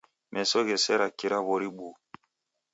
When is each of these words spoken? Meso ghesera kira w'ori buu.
Meso 0.33 0.57
ghesera 0.67 1.07
kira 1.17 1.37
w'ori 1.45 1.69
buu. 1.75 1.95